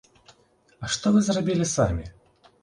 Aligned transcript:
А 0.85 0.89
што 0.95 1.05
вы 1.17 1.21
зрабілі 1.27 1.69
самі? 1.75 2.05